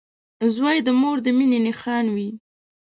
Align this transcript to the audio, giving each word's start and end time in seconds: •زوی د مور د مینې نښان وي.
•زوی 0.55 0.77
د 0.85 0.89
مور 0.99 1.17
د 1.25 1.27
مینې 1.37 1.59
نښان 1.65 2.05
وي. 2.15 2.29